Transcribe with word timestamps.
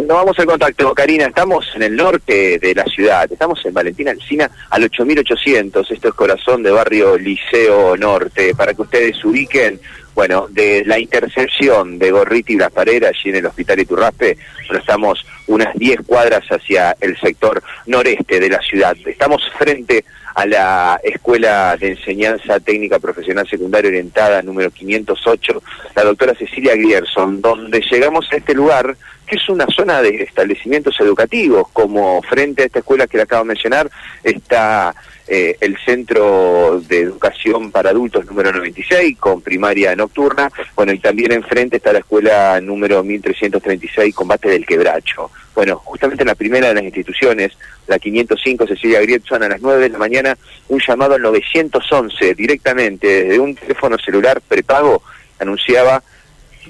Nos 0.00 0.16
vamos 0.16 0.38
al 0.38 0.46
contacto, 0.46 0.94
Karina. 0.94 1.26
Estamos 1.26 1.66
en 1.74 1.82
el 1.82 1.94
norte 1.94 2.58
de 2.58 2.74
la 2.74 2.84
ciudad. 2.84 3.30
Estamos 3.30 3.64
en 3.66 3.74
Valentina 3.74 4.10
Alcina 4.10 4.50
al 4.70 4.84
8800. 4.84 5.90
Esto 5.90 6.08
es 6.08 6.14
corazón 6.14 6.62
de 6.62 6.70
barrio 6.70 7.18
Liceo 7.18 7.96
Norte. 7.96 8.54
Para 8.54 8.72
que 8.72 8.82
ustedes 8.82 9.22
ubiquen, 9.24 9.78
bueno, 10.14 10.46
de 10.50 10.84
la 10.84 10.98
intercepción 10.98 11.98
de 11.98 12.10
Gorriti 12.10 12.54
y 12.54 12.56
Las 12.56 12.72
Pareras, 12.72 13.12
allí 13.12 13.30
en 13.30 13.36
el 13.36 13.46
Hospital 13.46 13.80
Iturraspe, 13.80 14.36
bueno, 14.66 14.80
estamos 14.80 15.24
unas 15.46 15.74
10 15.74 16.00
cuadras 16.06 16.44
hacia 16.48 16.96
el 17.00 17.18
sector 17.18 17.62
noreste 17.86 18.40
de 18.40 18.48
la 18.48 18.60
ciudad. 18.60 18.96
Estamos 19.06 19.42
frente 19.58 20.04
a 20.34 20.46
la 20.46 21.00
Escuela 21.02 21.76
de 21.76 21.90
Enseñanza 21.90 22.60
Técnica 22.60 22.98
Profesional 22.98 23.48
Secundaria 23.48 23.88
Orientada 23.88 24.42
número 24.42 24.70
508, 24.70 25.62
la 25.96 26.04
doctora 26.04 26.34
Cecilia 26.34 26.74
Grierson, 26.76 27.40
donde 27.40 27.80
llegamos 27.90 28.26
a 28.32 28.36
este 28.36 28.54
lugar 28.54 28.96
que 29.26 29.36
es 29.36 29.48
una 29.48 29.66
zona 29.66 30.02
de 30.02 30.22
establecimientos 30.24 30.98
educativos, 31.00 31.68
como 31.72 32.20
frente 32.22 32.62
a 32.62 32.66
esta 32.66 32.80
escuela 32.80 33.06
que 33.06 33.16
le 33.16 33.22
acabo 33.22 33.44
de 33.44 33.48
mencionar 33.48 33.90
está 34.24 34.94
eh, 35.32 35.56
el 35.60 35.78
Centro 35.78 36.82
de 36.88 37.02
Educación 37.02 37.70
para 37.70 37.90
Adultos 37.90 38.26
número 38.26 38.50
96, 38.50 39.16
con 39.16 39.40
primaria 39.40 39.94
nocturna, 39.94 40.50
bueno, 40.74 40.92
y 40.92 40.98
también 40.98 41.30
enfrente 41.30 41.76
está 41.76 41.92
la 41.92 42.00
escuela 42.00 42.60
número 42.60 43.04
1336, 43.04 44.12
Combate 44.12 44.48
del 44.48 44.66
Quebracho. 44.66 45.30
Bueno, 45.54 45.76
justamente 45.76 46.24
en 46.24 46.26
la 46.26 46.34
primera 46.34 46.66
de 46.66 46.74
las 46.74 46.82
instituciones, 46.82 47.52
la 47.86 48.00
505 48.00 48.66
Cecilia 48.66 49.00
Grietson, 49.02 49.44
a 49.44 49.48
las 49.48 49.60
9 49.60 49.82
de 49.84 49.88
la 49.90 49.98
mañana, 49.98 50.36
un 50.66 50.80
llamado 50.84 51.14
al 51.14 51.22
911 51.22 52.34
directamente 52.34 53.06
desde 53.22 53.38
un 53.38 53.54
teléfono 53.54 53.98
celular 53.98 54.40
prepago 54.40 55.00
anunciaba 55.38 56.02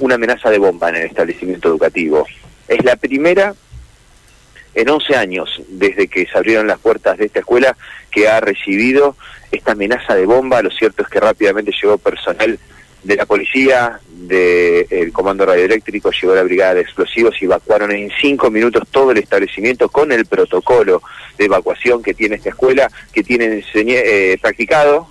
una 0.01 0.17
amenaza 0.17 0.51
de 0.51 0.59
bomba 0.59 0.91
en 0.91 0.97
el 0.97 1.07
establecimiento 1.07 1.69
educativo. 1.69 2.27
Es 2.69 2.85
la 2.85 2.97
primera 2.97 3.55
en 4.75 4.89
11 4.89 5.17
años 5.17 5.63
desde 5.69 6.09
que 6.09 6.27
se 6.27 6.37
abrieron 6.37 6.67
las 6.67 6.79
puertas 6.79 7.19
de 7.19 7.27
esta 7.27 7.41
escuela 7.41 7.77
que 8.11 8.29
ha 8.29 8.41
recibido 8.41 9.17
esta 9.51 9.73
amenaza 9.73 10.15
de 10.15 10.27
bomba. 10.27 10.63
Lo 10.63 10.71
cierto 10.71 11.03
es 11.03 11.09
que 11.09 11.21
rápidamente 11.21 11.73
llegó 11.73 11.99
personal 11.99 12.59
de 13.03 13.17
la 13.17 13.27
policía, 13.27 13.99
del 14.09 15.13
comando 15.13 15.47
radioeléctrico, 15.47 16.11
llegó 16.11 16.35
la 16.35 16.43
brigada 16.43 16.75
de 16.75 16.83
explosivos 16.83 17.35
y 17.41 17.47
evacuaron 17.47 17.91
en 17.93 18.11
cinco 18.21 18.51
minutos 18.51 18.87
todo 18.91 19.13
el 19.13 19.19
establecimiento 19.19 19.89
con 19.89 20.13
el 20.13 20.27
protocolo 20.27 21.03
de 21.39 21.47
evacuación 21.47 22.03
que 22.03 22.15
tiene 22.15 22.37
esta 22.37 22.51
escuela, 22.51 22.91
que 23.13 23.23
tiene 23.23 23.65
eh, 23.75 24.39
practicado, 24.41 25.09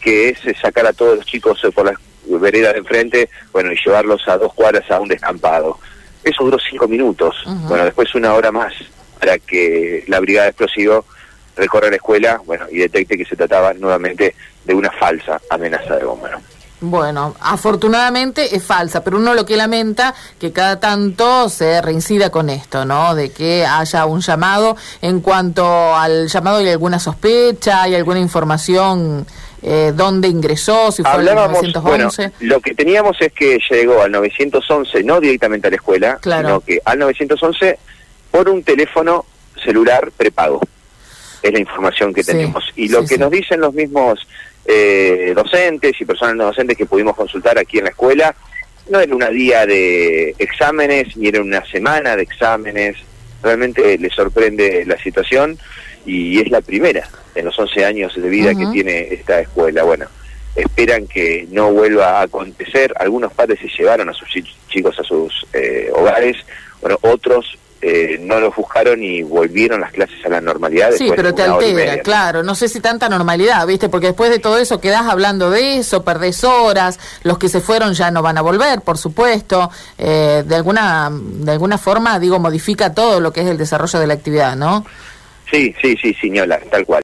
que 0.00 0.30
es 0.30 0.38
sacar 0.58 0.86
a 0.86 0.92
todos 0.92 1.18
los 1.18 1.26
chicos 1.26 1.60
por 1.74 1.84
las 1.84 1.96
veredas 2.40 2.72
de 2.72 2.78
enfrente, 2.80 3.28
bueno, 3.52 3.72
y 3.72 3.76
llevarlos 3.76 4.26
a 4.26 4.38
dos 4.38 4.54
cuadras 4.54 4.90
a 4.90 5.00
un 5.00 5.08
descampado. 5.08 5.78
Eso 6.24 6.44
duró 6.44 6.58
cinco 6.58 6.88
minutos. 6.88 7.36
Bueno, 7.68 7.84
después 7.84 8.14
una 8.14 8.34
hora 8.34 8.50
más 8.50 8.72
para 9.18 9.38
que 9.38 10.04
la 10.06 10.20
brigada 10.20 10.44
de 10.44 10.50
explosivos 10.50 11.04
recorra 11.56 11.90
la 11.90 11.96
escuela 11.96 12.40
bueno, 12.44 12.66
y 12.70 12.78
detecte 12.78 13.18
que 13.18 13.24
se 13.24 13.36
trataba 13.36 13.74
nuevamente 13.74 14.34
de 14.64 14.74
una 14.74 14.90
falsa 14.90 15.40
amenaza 15.50 15.96
de 15.96 16.04
bomba. 16.04 16.40
Bueno, 16.80 17.34
afortunadamente 17.40 18.54
es 18.54 18.62
falsa, 18.62 19.02
pero 19.02 19.16
uno 19.16 19.34
lo 19.34 19.44
que 19.44 19.56
lamenta 19.56 20.14
que 20.38 20.52
cada 20.52 20.78
tanto 20.78 21.48
se 21.48 21.82
reincida 21.82 22.30
con 22.30 22.48
esto, 22.50 22.84
¿no? 22.84 23.16
De 23.16 23.30
que 23.32 23.66
haya 23.66 24.06
un 24.06 24.20
llamado 24.20 24.76
en 25.02 25.20
cuanto 25.20 25.96
al 25.96 26.28
llamado 26.28 26.58
hay 26.58 26.68
alguna 26.68 27.00
sospecha, 27.00 27.82
hay 27.82 27.96
alguna 27.96 28.20
información 28.20 29.26
eh, 29.60 29.92
dónde 29.92 30.28
ingresó, 30.28 30.92
si 30.92 31.02
fue 31.02 31.10
al 31.10 31.24
911. 31.24 32.32
lo 32.40 32.60
que 32.60 32.76
teníamos 32.76 33.16
es 33.20 33.32
que 33.32 33.58
llegó 33.68 34.00
al 34.00 34.12
911, 34.12 35.02
no 35.02 35.20
directamente 35.20 35.66
a 35.66 35.70
la 35.70 35.76
escuela, 35.76 36.18
sino 36.22 36.60
que 36.60 36.80
al 36.84 37.00
911 37.00 37.76
por 38.30 38.48
un 38.48 38.62
teléfono 38.62 39.24
celular 39.62 40.10
prepago. 40.16 40.60
Es 41.42 41.52
la 41.52 41.58
información 41.58 42.12
que 42.12 42.24
tenemos. 42.24 42.64
Y 42.76 42.88
lo 42.88 43.04
que 43.04 43.16
nos 43.16 43.30
dicen 43.30 43.60
los 43.60 43.72
mismos 43.72 44.26
eh, 44.64 45.32
docentes 45.34 46.00
y 46.00 46.04
personas 46.04 46.36
no 46.36 46.44
docentes 46.46 46.76
que 46.76 46.86
pudimos 46.86 47.16
consultar 47.16 47.58
aquí 47.58 47.78
en 47.78 47.84
la 47.84 47.90
escuela, 47.90 48.34
no 48.90 49.00
era 49.00 49.14
una 49.14 49.28
día 49.28 49.66
de 49.66 50.34
exámenes, 50.38 51.16
ni 51.16 51.28
era 51.28 51.40
una 51.40 51.64
semana 51.66 52.16
de 52.16 52.22
exámenes. 52.22 52.96
Realmente 53.42 53.98
les 53.98 54.12
sorprende 54.14 54.84
la 54.86 54.98
situación 54.98 55.58
y 56.04 56.40
es 56.40 56.50
la 56.50 56.60
primera 56.60 57.08
en 57.34 57.44
los 57.44 57.58
11 57.58 57.84
años 57.84 58.14
de 58.16 58.28
vida 58.28 58.54
que 58.54 58.66
tiene 58.72 59.08
esta 59.12 59.40
escuela. 59.40 59.84
Bueno, 59.84 60.06
esperan 60.56 61.06
que 61.06 61.46
no 61.50 61.72
vuelva 61.72 62.18
a 62.18 62.22
acontecer. 62.22 62.92
Algunos 62.98 63.32
padres 63.32 63.60
se 63.60 63.68
llevaron 63.68 64.08
a 64.08 64.12
sus 64.12 64.28
chicos 64.68 64.98
a 64.98 65.04
sus 65.04 65.46
eh, 65.52 65.90
hogares, 65.94 66.36
bueno, 66.80 66.98
otros 67.02 67.58
eh, 67.80 68.18
no 68.20 68.40
los 68.40 68.56
buscaron 68.56 69.02
y 69.02 69.22
volvieron 69.22 69.80
las 69.80 69.92
clases 69.92 70.24
a 70.26 70.28
la 70.28 70.40
normalidad. 70.40 70.90
Sí, 70.92 71.10
pero 71.14 71.32
te 71.32 71.42
altera, 71.42 71.98
claro. 71.98 72.42
No 72.42 72.54
sé 72.54 72.68
si 72.68 72.80
tanta 72.80 73.08
normalidad, 73.08 73.66
¿viste? 73.66 73.88
Porque 73.88 74.08
después 74.08 74.30
de 74.30 74.40
todo 74.40 74.58
eso 74.58 74.80
quedás 74.80 75.06
hablando 75.06 75.50
de 75.50 75.78
eso, 75.78 76.02
perdés 76.02 76.42
horas, 76.42 76.98
los 77.22 77.38
que 77.38 77.48
se 77.48 77.60
fueron 77.60 77.94
ya 77.94 78.10
no 78.10 78.20
van 78.20 78.36
a 78.36 78.42
volver, 78.42 78.80
por 78.80 78.98
supuesto. 78.98 79.70
Eh, 79.96 80.42
de, 80.44 80.54
alguna, 80.56 81.10
de 81.12 81.52
alguna 81.52 81.78
forma, 81.78 82.18
digo, 82.18 82.38
modifica 82.38 82.92
todo 82.92 83.20
lo 83.20 83.32
que 83.32 83.42
es 83.42 83.46
el 83.46 83.58
desarrollo 83.58 84.00
de 84.00 84.06
la 84.06 84.14
actividad, 84.14 84.56
¿no? 84.56 84.84
Sí, 85.50 85.74
sí, 85.80 85.96
sí, 86.00 86.14
señora, 86.14 86.60
tal 86.70 86.84
cual. 86.84 86.96